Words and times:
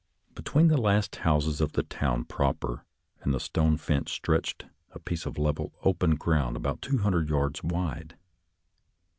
Between 0.33 0.65
the 0.69 0.81
last 0.81 1.17
houses 1.17 1.61
of 1.61 1.73
the 1.73 1.83
town 1.83 2.25
proper 2.25 2.87
and 3.21 3.35
the 3.35 3.39
stone 3.39 3.77
fence 3.77 4.11
stretched 4.11 4.65
a 4.93 4.99
piece 4.99 5.27
of 5.27 5.37
level, 5.37 5.73
open 5.83 6.15
ground 6.15 6.55
about 6.57 6.81
two 6.81 6.97
hundred 6.97 7.29
yards 7.29 7.61
wide. 7.63 8.17